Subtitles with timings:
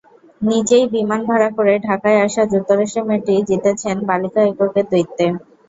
[0.41, 5.25] নিজেই বিমান ভাড়া করে ঢাকায় আসা যুক্তরাষ্ট্রের মেয়েটি জিতেছেন বালিকা এককের দ্বৈতে।